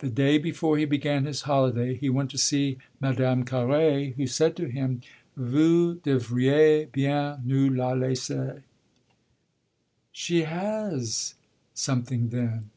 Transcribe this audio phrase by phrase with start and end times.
[0.00, 4.56] The day before he began his holiday he went to see Madame Carré, who said
[4.56, 5.00] to him,
[5.38, 8.62] "Vous devriez bien nous la laisser."
[10.12, 11.36] "She has
[11.72, 12.68] something then